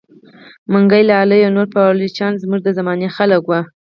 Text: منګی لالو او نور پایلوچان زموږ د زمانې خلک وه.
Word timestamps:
منګی 0.71 1.03
لالو 1.09 1.35
او 1.45 1.49
نور 1.57 1.67
پایلوچان 1.73 2.33
زموږ 2.43 2.59
د 2.63 2.69
زمانې 2.77 3.07
خلک 3.15 3.43
وه. 3.47 3.59